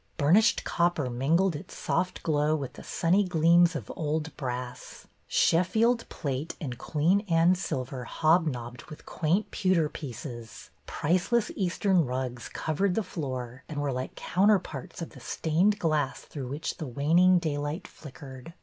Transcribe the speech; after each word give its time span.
Burnished 0.17 0.63
copper 0.63 1.11
mingled 1.11 1.55
its 1.55 1.77
soft 1.77 2.23
glow 2.23 2.55
with 2.55 2.73
the 2.73 2.81
sunny 2.83 3.23
gleams 3.23 3.75
of 3.75 3.91
old 3.95 4.35
brass; 4.35 5.05
Sheffield 5.27 6.09
plate 6.09 6.55
and 6.59 6.79
Queen 6.79 7.19
Anne 7.29 7.53
silver 7.53 8.05
hobnobbed 8.05 8.85
with 8.85 9.05
quaint 9.05 9.51
pewter 9.51 9.89
pieces; 9.89 10.71
priceless 10.87 11.51
Eastern 11.55 12.03
rugs 12.03 12.49
covered 12.49 12.95
the 12.95 13.03
floor 13.03 13.63
and 13.69 13.79
were 13.79 13.91
like 13.91 14.15
counterparts 14.15 15.03
of 15.03 15.11
the 15.11 15.19
stained 15.19 15.77
glass 15.77 16.21
through 16.21 16.47
which 16.47 16.77
the 16.77 16.87
waning 16.87 17.37
daylight 17.37 17.87
flickered. 17.87 18.55